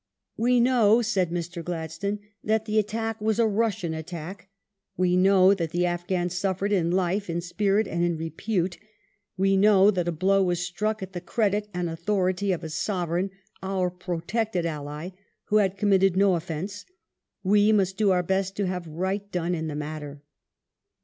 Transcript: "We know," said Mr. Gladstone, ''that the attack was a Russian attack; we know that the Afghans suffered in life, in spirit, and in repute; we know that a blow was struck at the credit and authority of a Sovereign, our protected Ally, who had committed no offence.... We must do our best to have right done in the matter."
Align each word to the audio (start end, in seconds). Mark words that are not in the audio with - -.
"We 0.35 0.59
know," 0.59 1.03
said 1.03 1.29
Mr. 1.29 1.63
Gladstone, 1.63 2.17
''that 2.43 2.65
the 2.65 2.79
attack 2.79 3.21
was 3.21 3.37
a 3.37 3.45
Russian 3.45 3.93
attack; 3.93 4.49
we 4.97 5.15
know 5.15 5.53
that 5.53 5.69
the 5.69 5.85
Afghans 5.85 6.35
suffered 6.35 6.71
in 6.71 6.89
life, 6.89 7.29
in 7.29 7.39
spirit, 7.39 7.87
and 7.87 8.03
in 8.03 8.17
repute; 8.17 8.79
we 9.37 9.55
know 9.55 9.91
that 9.91 10.07
a 10.07 10.11
blow 10.11 10.41
was 10.41 10.59
struck 10.59 11.03
at 11.03 11.13
the 11.13 11.21
credit 11.21 11.67
and 11.71 11.87
authority 11.87 12.51
of 12.51 12.63
a 12.63 12.69
Sovereign, 12.71 13.29
our 13.61 13.91
protected 13.91 14.65
Ally, 14.65 15.11
who 15.49 15.57
had 15.57 15.77
committed 15.77 16.17
no 16.17 16.33
offence.... 16.33 16.83
We 17.43 17.71
must 17.71 17.95
do 17.95 18.09
our 18.09 18.23
best 18.23 18.55
to 18.55 18.65
have 18.65 18.87
right 18.87 19.31
done 19.31 19.53
in 19.53 19.67
the 19.67 19.75
matter." 19.75 20.23